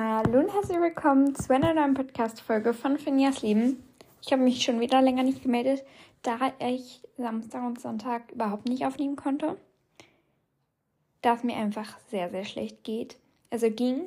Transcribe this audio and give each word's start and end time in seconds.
Hallo 0.00 0.38
und 0.38 0.54
herzlich 0.54 0.78
willkommen 0.78 1.34
zu 1.34 1.52
einer 1.52 1.74
neuen 1.74 1.94
Podcast-Folge 1.94 2.72
von 2.72 2.98
Finjas 2.98 3.42
Leben. 3.42 3.82
Ich 4.22 4.30
habe 4.30 4.42
mich 4.42 4.62
schon 4.62 4.78
wieder 4.78 5.02
länger 5.02 5.24
nicht 5.24 5.42
gemeldet, 5.42 5.84
da 6.22 6.38
ich 6.60 7.00
Samstag 7.16 7.64
und 7.64 7.80
Sonntag 7.80 8.30
überhaupt 8.30 8.68
nicht 8.68 8.86
aufnehmen 8.86 9.16
konnte. 9.16 9.56
Da 11.20 11.34
es 11.34 11.42
mir 11.42 11.56
einfach 11.56 11.98
sehr, 12.12 12.30
sehr 12.30 12.44
schlecht 12.44 12.84
geht. 12.84 13.16
Also 13.50 13.72
ging. 13.72 14.02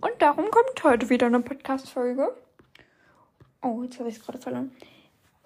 Und 0.00 0.12
darum 0.20 0.50
kommt 0.50 0.84
heute 0.84 1.10
wieder 1.10 1.26
eine 1.26 1.40
Podcast-Folge. 1.40 2.34
Oh, 3.60 3.82
jetzt 3.82 3.98
habe 3.98 4.08
ich 4.08 4.16
es 4.16 4.24
gerade 4.24 4.38
verloren. 4.38 4.72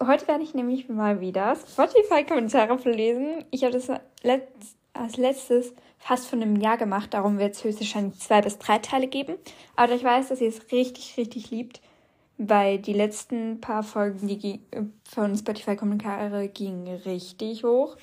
Heute 0.01 0.25
werde 0.29 0.43
ich 0.45 0.53
nämlich 0.53 0.87
mal 0.87 1.19
wieder 1.19 1.53
Spotify-Kommentare 1.53 2.77
verlesen. 2.77 3.43
Ich 3.51 3.65
habe 3.65 3.73
das 3.73 3.91
letzt, 4.23 4.76
als 4.97 5.17
letztes 5.17 5.73
fast 5.99 6.27
von 6.27 6.41
einem 6.41 6.55
Jahr 6.57 6.77
gemacht. 6.77 7.13
Darum 7.13 7.37
wird 7.37 7.55
es 7.55 7.63
höchstwahrscheinlich 7.63 8.19
zwei 8.19 8.41
bis 8.41 8.57
drei 8.59 8.79
Teile 8.79 9.07
geben. 9.07 9.35
Aber 9.75 9.93
ich 9.93 10.03
weiß, 10.03 10.29
dass 10.29 10.41
ihr 10.41 10.49
es 10.49 10.71
richtig, 10.71 11.15
richtig 11.17 11.51
liebt, 11.51 11.81
weil 12.37 12.79
die 12.79 12.93
letzten 12.93 13.61
paar 13.61 13.83
Folgen 13.83 14.27
die 14.27 14.61
von 15.03 15.35
Spotify-Kommentare 15.35 16.47
gingen 16.49 16.87
richtig 17.05 17.63
hoch. 17.63 17.97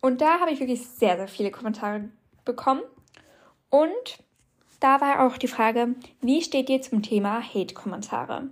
Und 0.00 0.20
da 0.20 0.38
habe 0.40 0.52
ich 0.52 0.60
wirklich 0.60 0.86
sehr, 0.86 1.16
sehr 1.16 1.28
viele 1.28 1.50
Kommentare 1.50 2.10
bekommen. 2.44 2.82
Und 3.70 4.18
da 4.80 5.00
war 5.00 5.26
auch 5.26 5.36
die 5.38 5.48
Frage, 5.48 5.94
wie 6.20 6.42
steht 6.42 6.68
ihr 6.68 6.82
zum 6.82 7.02
Thema 7.02 7.42
Hate-Kommentare? 7.42 8.48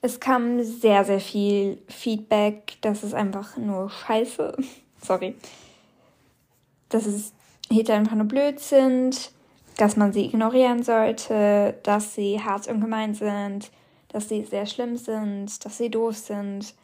Es 0.00 0.20
kam 0.20 0.62
sehr, 0.62 1.04
sehr 1.04 1.20
viel 1.20 1.82
Feedback, 1.88 2.78
dass 2.80 3.02
es 3.02 3.14
einfach 3.14 3.56
nur 3.56 3.90
scheiße, 3.90 4.56
sorry, 5.02 5.34
dass 6.88 7.06
es 7.06 7.32
Hater 7.70 7.94
einfach 7.94 8.14
nur 8.14 8.26
blöd 8.26 8.60
sind, 8.60 9.32
dass 9.76 9.96
man 9.96 10.12
sie 10.12 10.26
ignorieren 10.26 10.82
sollte, 10.82 11.78
dass 11.82 12.14
sie 12.14 12.40
hart 12.40 12.68
und 12.68 12.80
gemein 12.80 13.14
sind, 13.14 13.70
dass 14.08 14.28
sie 14.28 14.44
sehr 14.44 14.66
schlimm 14.66 14.96
sind, 14.96 15.64
dass 15.64 15.78
sie 15.78 15.90
doof 15.90 16.16
sind, 16.16 16.74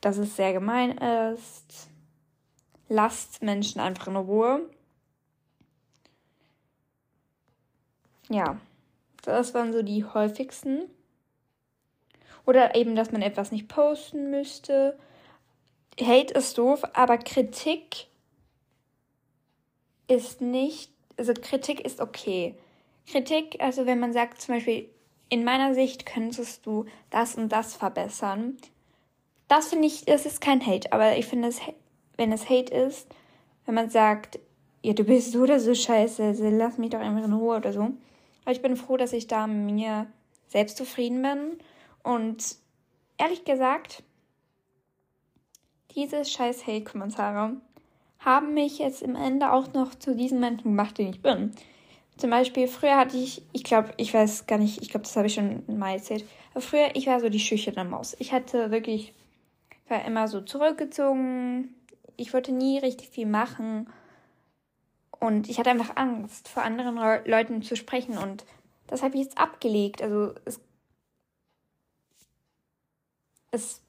dass 0.00 0.18
es 0.18 0.36
sehr 0.36 0.52
gemein 0.52 0.98
ist. 0.98 1.88
Lasst 2.88 3.42
Menschen 3.42 3.80
einfach 3.80 4.08
in 4.08 4.16
Ruhe. 4.16 4.68
Ja, 8.28 8.58
das 9.22 9.54
waren 9.54 9.72
so 9.72 9.82
die 9.82 10.04
häufigsten. 10.04 10.82
Oder 12.44 12.74
eben, 12.74 12.94
dass 12.94 13.12
man 13.12 13.22
etwas 13.22 13.50
nicht 13.50 13.68
posten 13.68 14.30
müsste. 14.30 14.96
Hate 16.00 16.34
ist 16.34 16.58
doof, 16.58 16.82
aber 16.92 17.18
Kritik 17.18 18.06
ist 20.08 20.40
nicht, 20.40 20.92
also 21.16 21.32
Kritik 21.34 21.80
ist 21.80 22.00
okay. 22.00 22.54
Kritik, 23.06 23.56
also 23.60 23.86
wenn 23.86 23.98
man 23.98 24.12
sagt 24.12 24.40
zum 24.40 24.54
Beispiel, 24.54 24.88
in 25.28 25.44
meiner 25.44 25.74
Sicht 25.74 26.06
könntest 26.06 26.66
du 26.66 26.86
das 27.10 27.34
und 27.36 27.50
das 27.50 27.74
verbessern. 27.74 28.56
Das 29.48 29.68
finde 29.68 29.86
ich, 29.86 30.04
das 30.04 30.26
ist 30.26 30.40
kein 30.40 30.64
Hate, 30.64 30.92
aber 30.92 31.16
ich 31.16 31.26
finde 31.26 31.48
es, 31.48 31.60
wenn 32.16 32.32
es 32.32 32.48
Hate 32.48 32.72
ist, 32.72 33.08
wenn 33.64 33.74
man 33.74 33.90
sagt, 33.90 34.38
ja, 34.82 34.92
du 34.92 35.04
bist 35.04 35.32
so 35.32 35.40
oder 35.40 35.58
so 35.58 35.74
scheiße, 35.74 36.32
lass 36.50 36.78
mich 36.78 36.90
doch 36.90 37.00
einfach 37.00 37.24
in 37.24 37.32
Ruhe 37.32 37.56
oder 37.56 37.72
so. 37.72 37.90
Aber 38.46 38.52
ich 38.52 38.62
bin 38.62 38.76
froh, 38.76 38.96
dass 38.96 39.12
ich 39.12 39.26
da 39.26 39.48
mir 39.48 40.06
selbst 40.46 40.76
zufrieden 40.76 41.20
bin. 41.20 41.58
Und 42.04 42.56
ehrlich 43.18 43.44
gesagt, 43.44 44.04
diese 45.96 46.24
scheiß 46.24 46.64
Hate-Kommentare 46.64 47.56
haben 48.20 48.54
mich 48.54 48.78
jetzt 48.78 49.02
im 49.02 49.16
Ende 49.16 49.50
auch 49.50 49.72
noch 49.72 49.96
zu 49.96 50.14
diesem 50.14 50.38
Menschen 50.38 50.70
gemacht, 50.70 50.96
den 50.96 51.08
ich 51.08 51.22
bin. 51.22 51.50
Zum 52.18 52.30
Beispiel, 52.30 52.68
früher 52.68 52.96
hatte 52.96 53.16
ich, 53.16 53.42
ich 53.52 53.64
glaube, 53.64 53.92
ich 53.96 54.14
weiß 54.14 54.46
gar 54.46 54.58
nicht, 54.58 54.80
ich 54.80 54.90
glaube, 54.90 55.02
das 55.04 55.16
habe 55.16 55.26
ich 55.26 55.34
schon 55.34 55.64
mal 55.66 55.94
erzählt, 55.94 56.24
aber 56.52 56.60
früher, 56.60 56.94
ich 56.94 57.08
war 57.08 57.18
so 57.18 57.28
die 57.28 57.40
schüchterne 57.40 57.88
Maus. 57.88 58.14
Ich 58.20 58.32
hatte 58.32 58.70
wirklich, 58.70 59.12
war 59.88 60.04
immer 60.04 60.28
so 60.28 60.40
zurückgezogen, 60.40 61.74
ich 62.16 62.32
wollte 62.32 62.52
nie 62.52 62.78
richtig 62.78 63.08
viel 63.08 63.26
machen 63.26 63.88
und 65.20 65.48
ich 65.48 65.58
hatte 65.58 65.70
einfach 65.70 65.96
Angst, 65.96 66.48
vor 66.48 66.62
anderen 66.62 66.96
Leuten 67.24 67.62
zu 67.62 67.76
sprechen. 67.76 68.18
Und 68.18 68.44
das 68.86 69.02
habe 69.02 69.16
ich 69.16 69.24
jetzt 69.24 69.38
abgelegt. 69.38 70.02
Also 70.02 70.34
es, 70.44 70.60
es, 73.50 73.82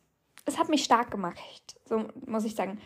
es 0.46 0.58
hat 0.58 0.70
mich 0.70 0.84
stark 0.84 1.12
gemacht, 1.12 1.76
so 1.86 2.06
muss 2.26 2.46
ich 2.46 2.56
sagen. 2.56 2.80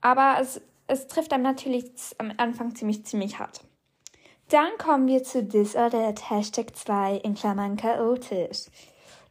Aber 0.00 0.36
es, 0.40 0.60
es 0.86 1.06
trifft 1.06 1.32
einem 1.32 1.44
natürlich 1.44 1.84
am 2.18 2.32
Anfang 2.36 2.74
ziemlich, 2.74 3.04
ziemlich 3.04 3.38
hart. 3.38 3.62
Dann 4.48 4.76
kommen 4.76 5.06
wir 5.06 5.22
zu 5.22 5.42
Disordered 5.42 6.28
Hashtag 6.28 6.76
2 6.76 7.16
in 7.18 7.34
Klammern 7.34 7.76
chaotisch. 7.76 8.66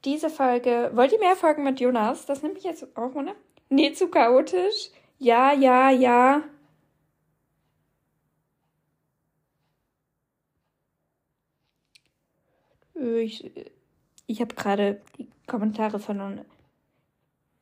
Diese 0.04 0.32
Folge, 0.32 0.90
wollt 0.96 1.12
ihr 1.12 1.20
mehr 1.20 1.36
Folgen 1.36 1.64
mit 1.64 1.80
Jonas? 1.80 2.26
Das 2.26 2.42
nehme 2.42 2.58
ich 2.58 2.64
jetzt 2.64 2.98
auch, 2.98 3.14
oder? 3.14 3.36
Nee, 3.70 3.94
zu 3.94 4.08
chaotisch? 4.08 4.90
Ja, 5.20 5.54
ja, 5.54 5.92
ja. 5.92 6.42
Ich, 13.18 13.52
ich 14.28 14.42
habe 14.42 14.56
gerade 14.56 15.02
die 15.18 15.28
Kommentare 15.48 16.00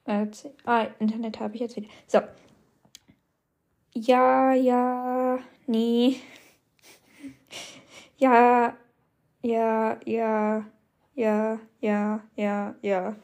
äh, 0.09 0.27
ah, 0.65 0.87
Internet 0.99 1.39
habe 1.39 1.55
ich 1.55 1.61
jetzt 1.61 1.75
wieder. 1.75 1.87
So. 2.07 2.19
Ja, 3.93 4.53
ja, 4.53 5.39
nee. 5.67 6.15
Ja, 8.21 8.75
ja, 9.41 9.97
ja, 10.05 10.65
ja, 11.15 11.59
ja, 11.79 12.23
ja, 12.35 12.75
ja. 12.81 13.15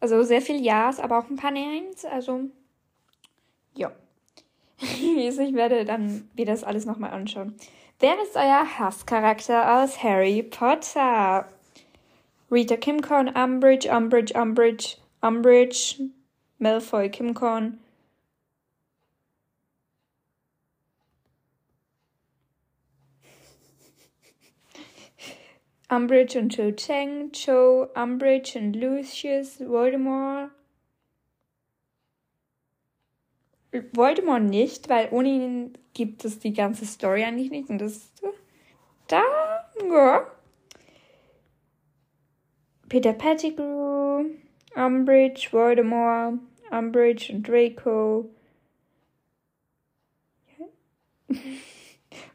Also 0.00 0.24
sehr 0.24 0.42
viel 0.42 0.60
Ja's, 0.60 0.98
aber 0.98 1.20
auch 1.20 1.30
ein 1.30 1.36
paar 1.36 1.52
Neins. 1.52 2.04
Also, 2.04 2.40
ja. 3.76 3.92
ich 4.80 5.54
werde 5.54 5.84
dann 5.84 6.28
mir 6.36 6.46
das 6.46 6.64
alles 6.64 6.84
nochmal 6.84 7.10
anschauen. 7.10 7.54
Wer 8.00 8.22
ist 8.22 8.36
euer 8.36 8.78
Hasscharakter 8.78 9.82
aus 9.82 10.04
Harry 10.04 10.40
Potter? 10.44 11.48
Rita 12.48 12.76
Kimcorn, 12.76 13.26
Umbridge, 13.34 13.88
Umbridge, 13.88 14.32
Umbridge, 14.36 14.98
Umbridge, 15.20 16.00
Malfoy, 16.60 17.08
Kimcorn. 17.08 17.80
Umbridge 25.90 26.36
und 26.36 26.50
Cho 26.52 26.70
Chang, 26.70 27.32
Cho, 27.32 27.88
Umbridge 27.96 28.54
und 28.54 28.76
Lucius, 28.76 29.58
Voldemort, 29.58 30.50
Voldemort 33.92 34.42
nicht, 34.42 34.88
weil 34.88 35.08
ohne 35.10 35.28
ihn 35.28 35.78
gibt 35.92 36.24
es 36.24 36.38
die 36.38 36.52
ganze 36.52 36.86
Story 36.86 37.24
eigentlich 37.24 37.50
nicht. 37.50 37.68
Und 37.68 37.78
das 37.78 38.12
da, 39.08 39.22
ja. 39.90 40.26
Peter 42.88 43.12
Pettigrew, 43.12 44.24
Umbridge, 44.74 45.48
Voldemort, 45.50 46.38
Umbridge 46.70 47.32
und 47.32 47.46
Draco. 47.46 48.30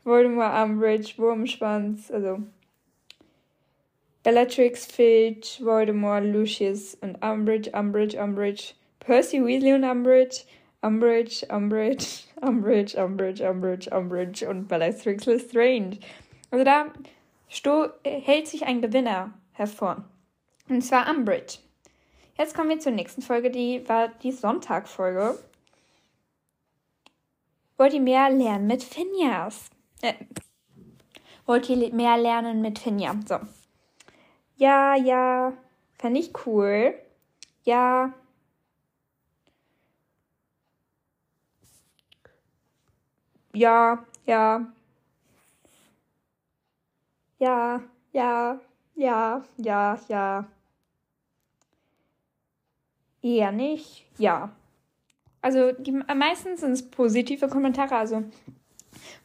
Voldemort, 0.03 0.53
Umbridge, 0.63 1.17
Wurmschwanz, 1.17 2.11
also 2.11 2.44
Bellatrix, 4.23 4.85
Filch, 4.85 5.59
Voldemort, 5.63 6.25
Lucius 6.25 6.95
und 7.01 7.15
Umbridge, 7.24 7.71
Umbridge, 7.71 8.18
Umbridge, 8.21 8.74
Percy 9.00 9.44
Weasley 9.44 9.74
und 9.74 9.83
Umbridge, 9.83 10.44
Umbridge, 10.83 11.47
Umbridge, 11.50 12.25
Umbridge, 12.41 13.01
Umbridge, 13.01 13.50
Umbridge, 13.50 13.89
Umbridge 13.89 14.47
und 14.47 14.68
Bellatrix 14.68 15.25
Lestrange. 15.25 16.00
Also 16.51 16.65
da 16.65 16.88
hält 18.03 18.47
sich 18.47 18.65
ein 18.65 18.81
Gewinner 18.81 19.33
hervor. 19.53 20.03
Und 20.69 20.81
zwar 20.81 21.09
Umbridge. 21.09 21.59
Jetzt 22.38 22.56
kommen 22.56 22.69
wir 22.69 22.80
zur 22.80 22.91
nächsten 22.91 23.21
Folge, 23.21 23.50
die 23.50 23.88
war 23.88 24.09
die 24.09 24.31
Sonntagfolge. 24.31 25.38
Wollt 27.77 27.94
ihr 27.94 28.01
mehr 28.01 28.29
lernen 28.29 28.68
mit 28.68 28.83
Finjas? 28.83 29.69
Äh, 30.01 30.13
wollt 31.45 31.69
ihr 31.69 31.94
mehr 31.94 32.18
lernen 32.18 32.62
mit 32.62 32.79
Finja? 32.79 33.15
So. 33.27 33.39
Ja, 34.57 34.95
ja, 34.95 35.53
fände 35.97 36.19
ich 36.19 36.31
cool. 36.45 36.95
Ja, 37.63 38.13
ja, 43.53 44.05
ja, 44.25 44.67
ja, 47.39 47.81
ja, 48.11 48.59
Ja, 48.95 49.44
ja, 49.57 50.00
ja. 50.07 50.47
Eher 53.21 53.51
nicht. 53.51 54.05
Ja. 54.17 54.51
Also 55.41 55.71
die 55.71 55.91
meisten 55.91 56.57
sind 56.57 56.71
es 56.71 56.89
positive 56.89 57.47
Kommentare. 57.47 57.95
Also 57.95 58.23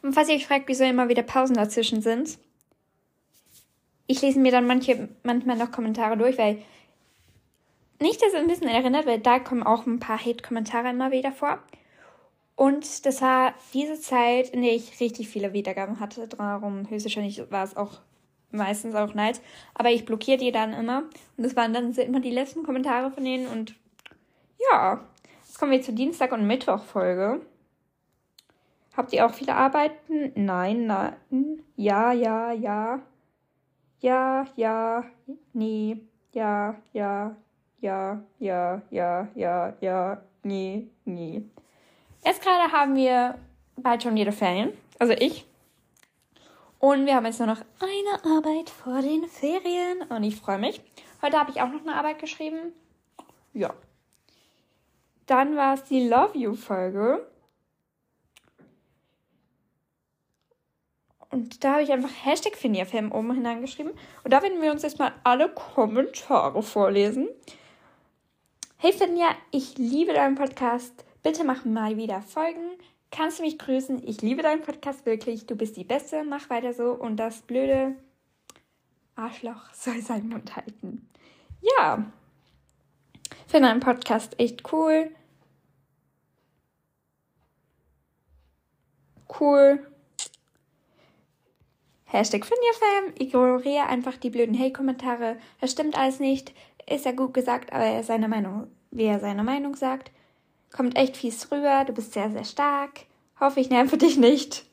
und 0.02 0.12
falls 0.12 0.28
ihr 0.28 0.36
euch 0.36 0.46
fragt, 0.46 0.68
wieso 0.68 0.84
immer 0.84 1.08
wieder 1.08 1.22
Pausen 1.22 1.56
dazwischen 1.56 2.02
sind, 2.02 2.38
ich 4.06 4.22
lese 4.22 4.40
mir 4.40 4.52
dann 4.52 4.66
manche 4.66 5.08
manchmal 5.22 5.56
noch 5.56 5.70
Kommentare 5.70 6.16
durch, 6.16 6.38
weil 6.38 6.62
nicht, 8.00 8.22
dass 8.22 8.32
es 8.32 8.38
ein 8.38 8.46
bisschen 8.46 8.68
erinnert, 8.68 9.06
weil 9.06 9.18
da 9.18 9.38
kommen 9.38 9.64
auch 9.64 9.86
ein 9.86 9.98
paar 9.98 10.18
Hate-Kommentare 10.18 10.90
immer 10.90 11.10
wieder 11.10 11.32
vor. 11.32 11.58
Und 12.58 13.06
das 13.06 13.22
war 13.22 13.54
diese 13.72 14.00
Zeit, 14.00 14.48
in 14.50 14.62
der 14.62 14.74
ich 14.74 14.98
richtig 14.98 15.28
viele 15.28 15.52
Wiedergaben 15.52 16.00
hatte. 16.00 16.26
Darum 16.26 16.90
höchstwahrscheinlich 16.90 17.48
war 17.52 17.62
es 17.62 17.76
auch 17.76 18.00
meistens 18.50 18.96
auch 18.96 19.14
nice. 19.14 19.40
Aber 19.74 19.90
ich 19.90 20.04
blockiere 20.04 20.38
die 20.38 20.50
dann 20.50 20.72
immer. 20.72 21.04
Und 21.36 21.44
das 21.46 21.54
waren 21.54 21.72
dann 21.72 21.92
immer 21.92 22.18
die 22.18 22.32
letzten 22.32 22.64
Kommentare 22.64 23.12
von 23.12 23.24
denen. 23.24 23.46
Und 23.46 23.76
ja, 24.72 25.06
jetzt 25.46 25.56
kommen 25.60 25.70
wir 25.70 25.82
zur 25.82 25.94
Dienstag- 25.94 26.32
und 26.32 26.48
Mittwoch-Folge. 26.48 27.42
Habt 28.96 29.12
ihr 29.12 29.24
auch 29.24 29.34
viele 29.34 29.54
Arbeiten? 29.54 30.32
Nein, 30.34 30.86
nein. 30.86 31.14
Ja, 31.76 32.10
ja, 32.10 32.50
ja. 32.50 33.00
Ja, 34.00 34.46
ja, 34.56 35.04
nee. 35.52 35.98
Ja, 36.32 36.74
ja, 36.92 37.36
ja, 37.80 38.20
ja, 38.40 38.82
ja, 38.90 39.28
ja, 39.36 39.74
ja, 39.80 40.22
nee, 40.42 40.88
nee. 41.04 41.44
Jetzt 42.24 42.42
gerade 42.42 42.72
haben 42.72 42.94
wir 42.96 43.38
bald 43.76 44.02
schon 44.02 44.14
wieder 44.14 44.32
Ferien. 44.32 44.72
Also 44.98 45.12
ich. 45.14 45.46
Und 46.78 47.06
wir 47.06 47.14
haben 47.14 47.26
jetzt 47.26 47.38
nur 47.38 47.48
noch 47.48 47.62
eine 47.80 48.36
Arbeit 48.36 48.70
vor 48.70 49.00
den 49.02 49.24
Ferien. 49.28 50.02
Und 50.08 50.22
ich 50.22 50.36
freue 50.36 50.58
mich. 50.58 50.80
Heute 51.22 51.38
habe 51.38 51.50
ich 51.50 51.60
auch 51.60 51.68
noch 51.68 51.80
eine 51.80 51.94
Arbeit 51.94 52.18
geschrieben. 52.18 52.72
Ja. 53.52 53.74
Dann 55.26 55.56
war 55.56 55.74
es 55.74 55.84
die 55.84 56.08
Love 56.08 56.38
You-Folge. 56.38 57.26
Und 61.30 61.62
da 61.62 61.72
habe 61.72 61.82
ich 61.82 61.92
einfach 61.92 62.10
Hashtag 62.24 62.56
Finja-Film 62.56 63.12
oben 63.12 63.34
hineingeschrieben. 63.34 63.92
Und 64.24 64.32
da 64.32 64.42
werden 64.42 64.62
wir 64.62 64.72
uns 64.72 64.82
jetzt 64.82 64.98
mal 64.98 65.12
alle 65.24 65.50
Kommentare 65.50 66.62
vorlesen. 66.62 67.28
Hey 68.78 68.92
Finja, 68.92 69.28
ich 69.50 69.76
liebe 69.76 70.14
deinen 70.14 70.36
Podcast. 70.36 71.04
Bitte 71.22 71.44
mach 71.44 71.64
mal 71.64 71.96
wieder 71.96 72.22
Folgen. 72.22 72.78
Kannst 73.10 73.38
du 73.38 73.42
mich 73.42 73.58
grüßen? 73.58 74.06
Ich 74.06 74.22
liebe 74.22 74.42
deinen 74.42 74.62
Podcast 74.62 75.06
wirklich. 75.06 75.46
Du 75.46 75.56
bist 75.56 75.76
die 75.76 75.84
Beste. 75.84 76.24
Mach 76.24 76.50
weiter 76.50 76.72
so. 76.72 76.92
Und 76.92 77.16
das 77.16 77.42
blöde 77.42 77.96
Arschloch 79.16 79.62
soll 79.72 80.00
seinen 80.00 80.28
Mund 80.28 80.56
halten. 80.56 81.08
Ja. 81.78 82.04
Finde 83.46 83.68
deinen 83.68 83.80
Podcast 83.80 84.38
echt 84.38 84.72
cool. 84.72 85.10
Cool. 89.40 89.86
Hashtag 92.04 92.46
FinjaFam. 92.46 93.14
Ignoriere 93.18 93.86
einfach 93.86 94.16
die 94.16 94.30
blöden 94.30 94.54
Hey-Kommentare. 94.54 95.38
Das 95.60 95.72
stimmt 95.72 95.98
alles 95.98 96.20
nicht. 96.20 96.54
Ist 96.88 97.04
ja 97.04 97.12
gut 97.12 97.34
gesagt, 97.34 97.72
aber 97.72 97.84
er 97.84 98.00
ist 98.00 98.06
seine 98.06 98.28
Meinung, 98.28 98.68
wie 98.90 99.04
er 99.04 99.20
seine 99.20 99.44
Meinung 99.44 99.76
sagt. 99.76 100.10
Kommt 100.72 100.96
echt 100.96 101.16
fies 101.16 101.50
rüber. 101.50 101.84
Du 101.84 101.92
bist 101.92 102.12
sehr, 102.12 102.30
sehr 102.30 102.44
stark. 102.44 103.06
Hoffe, 103.40 103.60
ich 103.60 103.70
nerve 103.70 103.96
dich 103.96 104.16
nicht. 104.16 104.64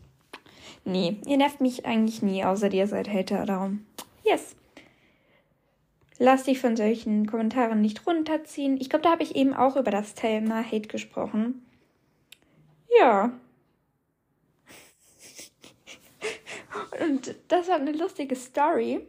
Nee, 0.84 1.18
ihr 1.26 1.38
nervt 1.38 1.62
mich 1.62 1.86
eigentlich 1.86 2.22
nie, 2.22 2.44
außer 2.44 2.72
ihr 2.72 2.88
seid 2.88 3.10
Hater, 3.10 3.46
darum. 3.46 3.86
Yes. 4.24 4.56
Lass 6.18 6.44
dich 6.44 6.60
von 6.60 6.76
solchen 6.78 7.28
Kommentaren 7.28 7.82
nicht 7.82 8.06
runterziehen. 8.08 8.80
Ich 8.80 8.90
glaube, 8.90 9.04
da 9.04 9.12
habe 9.12 9.24
ich 9.24 9.36
eben 9.36 9.54
auch 9.54 9.76
über 9.76 9.92
das 9.92 10.14
Thema 10.14 10.64
Hate 10.64 10.88
gesprochen. 10.88 11.66
Ja. 13.00 13.32
Und 17.02 17.36
das 17.48 17.68
war 17.68 17.76
eine 17.76 17.92
lustige 17.92 18.36
Story. 18.36 19.06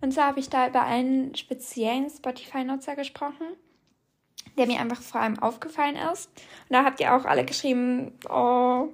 Und 0.00 0.12
zwar 0.12 0.26
habe 0.26 0.40
ich 0.40 0.48
da 0.48 0.68
über 0.68 0.82
einen 0.82 1.34
speziellen 1.36 2.10
Spotify-Nutzer 2.10 2.96
gesprochen, 2.96 3.46
der 4.56 4.66
mir 4.66 4.80
einfach 4.80 5.00
vor 5.00 5.20
allem 5.20 5.38
aufgefallen 5.38 5.96
ist. 6.12 6.30
Und 6.68 6.74
da 6.74 6.84
habt 6.84 7.00
ihr 7.00 7.14
auch 7.14 7.24
alle 7.24 7.44
geschrieben, 7.44 8.12
oh, 8.28 8.88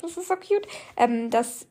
das 0.00 0.16
ist 0.16 0.28
so 0.28 0.36
cute, 0.36 0.66
ähm, 0.96 1.30
dass 1.30 1.66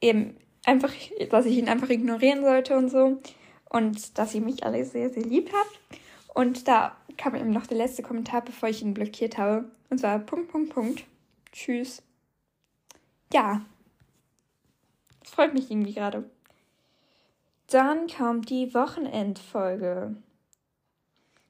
eben 0.00 0.36
einfach, 0.64 0.92
dass 1.30 1.46
ich 1.46 1.56
ihn 1.56 1.68
einfach 1.68 1.88
ignorieren 1.88 2.42
sollte 2.42 2.76
und 2.76 2.88
so. 2.88 3.20
Und 3.68 4.18
dass 4.18 4.34
ihr 4.34 4.42
mich 4.42 4.64
alle 4.64 4.84
sehr, 4.84 5.10
sehr 5.10 5.22
lieb 5.22 5.50
habt. 5.52 5.98
Und 6.34 6.68
da 6.68 6.96
kam 7.16 7.34
eben 7.34 7.50
noch 7.50 7.66
der 7.66 7.78
letzte 7.78 8.02
Kommentar, 8.02 8.42
bevor 8.42 8.68
ich 8.68 8.82
ihn 8.82 8.94
blockiert 8.94 9.38
habe. 9.38 9.64
Und 9.90 9.98
zwar 9.98 10.18
Punkt, 10.18 10.50
Punkt, 10.50 10.74
Punkt. 10.74 11.04
Tschüss. 11.52 12.02
Ja. 13.32 13.62
Das 15.20 15.30
freut 15.30 15.54
mich 15.54 15.70
irgendwie 15.70 15.94
gerade. 15.94 16.28
Dann 17.68 18.06
kommt 18.08 18.50
die 18.50 18.74
Wochenendfolge. 18.74 20.16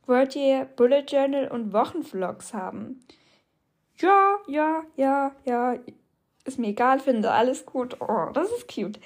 Wollt 0.06 0.34
ihr 0.36 0.64
Bullet 0.64 1.04
Journal 1.08 1.48
und 1.48 1.72
Wochenvlogs 1.72 2.54
haben? 2.54 3.04
Ja, 3.98 4.36
ja, 4.46 4.82
ja, 4.96 5.32
ja. 5.44 5.76
Ist 6.44 6.58
mir 6.58 6.68
egal, 6.68 6.98
finde 6.98 7.30
alles 7.30 7.64
gut. 7.66 8.00
Oh, 8.00 8.30
das 8.32 8.50
ist 8.50 8.66
cute. 8.66 8.98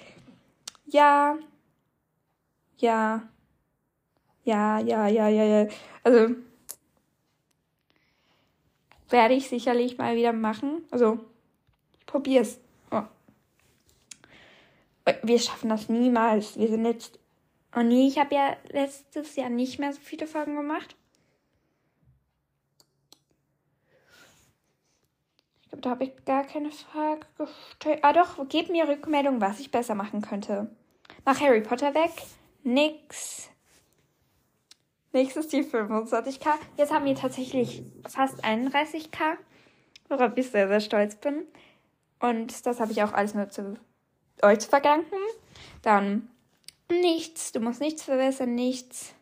Ja. 0.87 1.37
Ja. 2.79 3.29
Ja, 4.45 4.79
ja, 4.79 5.09
ja, 5.09 5.29
ja, 5.29 5.45
ja. 5.45 5.69
Also 6.03 6.37
werde 9.09 9.35
ich 9.35 9.49
sicherlich 9.49 9.99
mal 9.99 10.17
wieder 10.17 10.33
machen. 10.33 10.85
Also, 10.91 11.19
ich 11.99 12.07
probier's. 12.07 12.59
Oh. 12.91 13.03
Wir 15.23 15.39
schaffen 15.39 15.71
das 15.71 15.89
niemals. 15.89 16.59
Wir 16.59 16.69
sind 16.69 16.85
jetzt. 16.85 17.19
Oh 17.79 17.83
nee, 17.83 18.09
ich 18.09 18.19
habe 18.19 18.35
ja 18.35 18.57
letztes 18.71 19.37
Jahr 19.37 19.51
nicht 19.51 19.79
mehr 19.79 19.93
so 19.93 20.01
viele 20.01 20.27
Folgen 20.27 20.57
gemacht. 20.57 20.97
Ich 25.61 25.69
glaube, 25.69 25.83
da 25.83 25.91
habe 25.91 26.05
ich 26.05 26.25
gar 26.25 26.45
keine 26.45 26.71
Frage 26.71 27.27
gestellt. 27.37 27.99
Ah 28.01 28.15
doch, 28.15 28.49
gebt 28.49 28.71
mir 28.71 28.89
Rückmeldung, 28.89 29.43
was 29.43 29.61
ich 29.61 29.71
besser 29.71 29.95
machen 29.95 30.23
könnte. 30.23 30.75
Mach 31.27 31.39
Harry 31.39 31.61
Potter 31.61 31.95
weg. 31.95 32.13
Nix. 32.63 33.51
Nächstes 35.13 35.49
die 35.49 35.63
25k. 35.63 36.55
Jetzt 36.79 36.95
haben 36.95 37.05
wir 37.05 37.15
tatsächlich 37.15 37.83
fast 38.09 38.43
31k, 38.43 39.37
worauf 40.09 40.35
ich 40.37 40.51
sehr, 40.51 40.69
sehr 40.69 40.81
stolz 40.81 41.17
bin. 41.17 41.47
Und 42.21 42.65
das 42.65 42.81
habe 42.81 42.93
ich 42.93 43.03
auch 43.03 43.13
alles 43.13 43.35
nur 43.35 43.51
zu 43.51 43.79
euch 44.43 44.61
zu 44.61 44.71
verdanken. 44.71 45.17
Dann 45.83 46.31
nichts, 46.91 47.53
du 47.53 47.61
musst 47.61 47.81
nichts 47.81 48.03
verbessern, 48.03 48.55
nichts. 48.55 49.15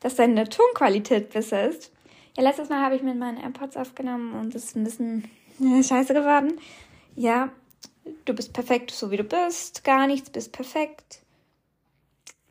Dass 0.00 0.16
deine 0.16 0.48
Tonqualität 0.48 1.30
besser 1.30 1.68
ist. 1.68 1.92
Ja, 2.36 2.42
letztes 2.42 2.68
Mal 2.68 2.82
habe 2.82 2.96
ich 2.96 3.02
mit 3.02 3.16
meinen 3.16 3.38
AirPods 3.38 3.76
aufgenommen 3.76 4.34
und 4.34 4.54
es 4.54 4.64
ist 4.64 4.76
ein 4.76 4.84
bisschen 4.84 5.30
äh, 5.60 5.82
scheiße 5.82 6.14
geworden. 6.14 6.58
Ja, 7.14 7.50
du 8.24 8.34
bist 8.34 8.52
perfekt, 8.52 8.90
so 8.90 9.10
wie 9.10 9.16
du 9.16 9.24
bist. 9.24 9.84
Gar 9.84 10.06
nichts, 10.06 10.30
bist 10.30 10.52
perfekt. 10.52 11.20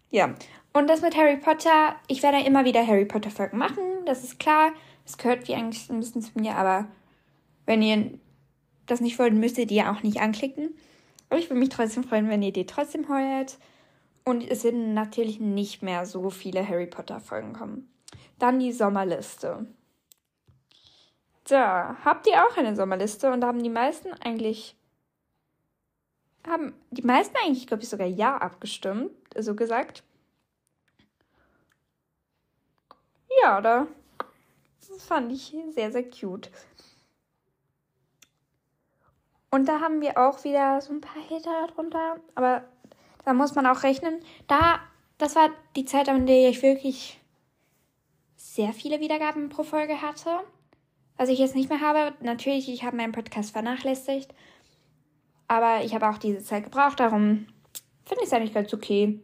Ja, 0.09 0.35
und 0.73 0.89
das 0.89 1.01
mit 1.01 1.17
Harry 1.17 1.37
Potter, 1.37 1.95
ich 2.07 2.23
werde 2.23 2.45
immer 2.45 2.63
wieder 2.63 2.85
Harry 2.85 3.05
Potter 3.05 3.31
Folgen 3.31 3.57
machen, 3.57 3.83
das 4.05 4.23
ist 4.23 4.39
klar. 4.39 4.71
Es 5.05 5.17
gehört 5.17 5.47
wie 5.47 5.55
eigentlich 5.55 5.89
ein 5.89 5.99
bisschen 5.99 6.21
zu 6.21 6.31
mir, 6.35 6.55
aber 6.55 6.87
wenn 7.65 7.81
ihr 7.81 8.11
das 8.85 9.01
nicht 9.01 9.19
wollt, 9.19 9.33
müsst 9.33 9.57
ihr 9.57 9.65
die 9.65 9.83
auch 9.83 10.03
nicht 10.03 10.21
anklicken. 10.21 10.69
Aber 11.29 11.39
ich 11.39 11.49
würde 11.49 11.59
mich 11.59 11.69
trotzdem 11.69 12.03
freuen, 12.03 12.29
wenn 12.29 12.41
ihr 12.41 12.53
die 12.53 12.65
trotzdem 12.65 13.09
heuert. 13.09 13.57
Und 14.23 14.47
es 14.47 14.63
werden 14.63 14.93
natürlich 14.93 15.39
nicht 15.39 15.81
mehr 15.81 16.05
so 16.05 16.29
viele 16.29 16.67
Harry 16.67 16.87
Potter 16.87 17.19
Folgen 17.19 17.53
kommen. 17.53 17.91
Dann 18.39 18.59
die 18.59 18.71
Sommerliste. 18.71 19.65
Da 21.45 21.97
habt 22.05 22.27
ihr 22.27 22.45
auch 22.45 22.55
eine 22.57 22.75
Sommerliste 22.75 23.31
und 23.31 23.41
da 23.41 23.47
haben 23.47 23.63
die 23.63 23.69
meisten 23.69 24.13
eigentlich 24.13 24.75
haben 26.47 26.73
die 26.89 27.03
meisten 27.03 27.35
eigentlich, 27.37 27.67
glaube 27.67 27.83
ich, 27.83 27.89
sogar 27.89 28.07
ja 28.07 28.37
abgestimmt, 28.37 29.11
so 29.37 29.55
gesagt. 29.55 30.03
Ja, 33.43 33.61
da 33.61 33.87
das 34.89 35.03
fand 35.03 35.31
ich 35.31 35.55
sehr, 35.69 35.91
sehr 35.91 36.09
cute. 36.09 36.51
Und 39.49 39.67
da 39.67 39.79
haben 39.79 40.01
wir 40.01 40.17
auch 40.17 40.43
wieder 40.43 40.79
so 40.81 40.93
ein 40.93 41.01
paar 41.01 41.21
Hater 41.29 41.67
darunter. 41.67 42.17
Aber 42.35 42.63
da 43.23 43.33
muss 43.33 43.55
man 43.55 43.65
auch 43.65 43.83
rechnen. 43.83 44.19
Da, 44.47 44.79
das 45.17 45.35
war 45.35 45.49
die 45.75 45.85
Zeit, 45.85 46.09
an 46.09 46.25
der 46.25 46.49
ich 46.49 46.61
wirklich 46.61 47.19
sehr 48.35 48.73
viele 48.73 48.99
Wiedergaben 48.99 49.49
pro 49.49 49.63
Folge 49.63 50.01
hatte. 50.01 50.39
Was 51.17 51.29
ich 51.29 51.39
jetzt 51.39 51.55
nicht 51.55 51.69
mehr 51.69 51.81
habe. 51.81 52.13
Natürlich, 52.21 52.67
ich 52.69 52.83
habe 52.83 52.97
meinen 52.97 53.11
Podcast 53.11 53.51
vernachlässigt. 53.51 54.33
Aber 55.47 55.83
ich 55.83 55.93
habe 55.93 56.09
auch 56.09 56.17
diese 56.17 56.43
Zeit 56.43 56.63
gebraucht. 56.63 56.99
Darum 56.99 57.45
finde 58.05 58.23
ich 58.23 58.27
es 58.27 58.33
eigentlich 58.33 58.53
ganz 58.53 58.73
okay. 58.73 59.19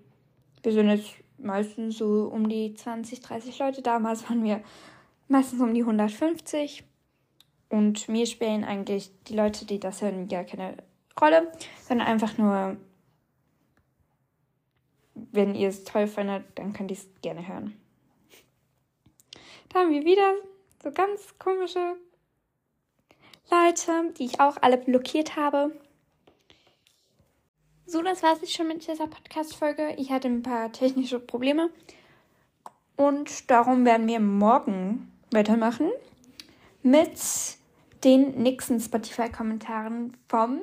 Wir 0.62 0.72
sind 0.72 0.89
jetzt 0.89 1.16
meistens 1.38 1.98
so 1.98 2.30
um 2.32 2.48
die 2.50 2.74
20, 2.74 3.22
30 3.22 3.60
Leute. 3.60 3.82
Damals 3.82 4.30
waren 4.30 4.44
wir 4.44 4.62
meistens 5.27 5.62
um 5.62 5.74
die 5.74 5.82
150. 5.82 6.84
Und 7.70 8.08
mir 8.08 8.25
spielen 8.25 8.63
eigentlich 8.63 9.12
die 9.27 9.36
Leute, 9.36 9.66
die 9.66 9.80
das 9.80 10.01
hören, 10.01 10.27
gar 10.27 10.44
keine 10.44 10.77
Rolle, 11.20 11.51
sondern 11.82 12.08
einfach 12.08 12.38
nur, 12.38 12.77
wenn 15.32 15.56
ihr 15.56 15.70
es 15.70 15.84
toll 15.84 16.08
findet, 16.08 16.46
dann 16.56 16.74
könnt 16.74 16.92
ihr 16.92 16.98
es 16.98 17.08
gerne 17.22 17.48
hören. 17.48 17.80
Da 19.70 19.80
haben 19.80 19.92
wir 19.92 20.06
wieder 20.06 20.34
so 20.84 20.92
ganz 20.92 21.38
komische 21.40 21.96
Leute, 23.50 24.14
die 24.18 24.26
ich 24.26 24.40
auch 24.40 24.58
alle 24.62 24.78
blockiert 24.78 25.36
habe. 25.36 25.72
So, 27.86 28.02
das 28.02 28.22
war 28.22 28.34
es 28.34 28.42
jetzt 28.42 28.54
schon 28.54 28.68
mit 28.68 28.86
dieser 28.86 29.08
Podcast-Folge. 29.08 29.96
Ich 29.98 30.12
hatte 30.12 30.28
ein 30.28 30.44
paar 30.44 30.72
technische 30.72 31.20
Probleme. 31.20 31.70
Und 32.98 33.50
darum 33.50 33.86
werden 33.86 34.08
wir 34.08 34.20
morgen 34.20 35.12
weitermachen 35.32 35.92
mit 36.84 37.18
den 38.04 38.42
nächsten 38.42 38.80
Spotify-Kommentaren 38.80 40.18
vom 40.28 40.62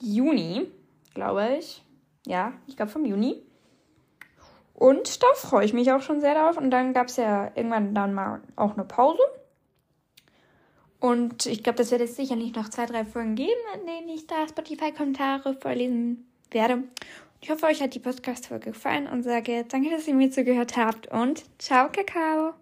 Juni, 0.00 0.66
glaube 1.14 1.56
ich. 1.58 1.82
Ja, 2.26 2.52
ich 2.66 2.76
glaube 2.76 2.92
vom 2.92 3.04
Juni. 3.04 3.42
Und 4.74 5.22
da 5.22 5.26
freue 5.34 5.64
ich 5.64 5.72
mich 5.72 5.92
auch 5.92 6.02
schon 6.02 6.20
sehr 6.20 6.34
darauf. 6.34 6.56
Und 6.56 6.70
dann 6.70 6.92
gab 6.92 7.08
es 7.08 7.16
ja 7.16 7.52
irgendwann 7.54 7.94
dann 7.94 8.14
mal 8.14 8.42
auch 8.56 8.72
eine 8.72 8.84
Pause. 8.84 9.22
Und 10.98 11.46
ich 11.46 11.62
glaube, 11.62 11.78
das 11.78 11.90
wird 11.90 12.00
jetzt 12.00 12.16
sicherlich 12.16 12.54
noch 12.54 12.68
zwei, 12.68 12.86
drei 12.86 13.04
Folgen 13.04 13.34
geben, 13.34 13.50
in 13.74 13.86
denen 13.86 14.08
ich 14.08 14.26
da 14.28 14.46
Spotify-Kommentare 14.46 15.54
vorlesen 15.54 16.28
werde. 16.52 16.84
Ich 17.40 17.50
hoffe, 17.50 17.66
euch 17.66 17.82
hat 17.82 17.94
die 17.94 17.98
Podcast-Folge 17.98 18.70
gefallen 18.70 19.08
und 19.08 19.24
sage 19.24 19.64
danke, 19.68 19.90
dass 19.90 20.06
ihr 20.06 20.14
mir 20.14 20.30
zugehört 20.30 20.76
habt 20.76 21.08
und 21.08 21.42
ciao, 21.58 21.88
Kakao! 21.90 22.61